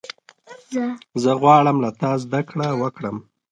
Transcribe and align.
زه 1.21 1.31
غواړم 1.41 1.77
له 1.83 1.89
تا 1.99 2.11
زدهکړه 2.23 2.67
وکړم. 2.81 3.17